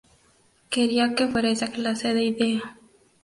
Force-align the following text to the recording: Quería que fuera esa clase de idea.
Quería 0.71 1.13
que 1.13 1.27
fuera 1.31 1.51
esa 1.55 1.67
clase 1.67 2.07
de 2.15 2.23
idea. 2.31 2.75